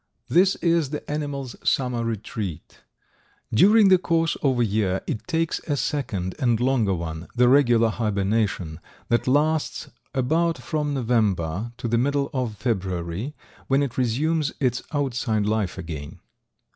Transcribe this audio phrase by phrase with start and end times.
[0.29, 2.79] This is the animal's summer retreat.
[3.53, 7.89] During the course of a year it takes a second and longer one, the regular
[7.89, 8.79] hibernation,
[9.09, 13.35] that lasts about from November to the middle of February,
[13.67, 16.19] when it resumes its outside life again.